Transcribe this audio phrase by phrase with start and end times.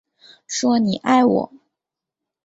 [0.47, 1.53] 说你爱我